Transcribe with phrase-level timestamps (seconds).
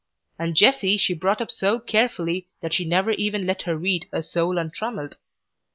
[0.39, 4.23] And Jessie she brought up so carefully that she never even let her read "A
[4.23, 5.19] Soul Untrammelled."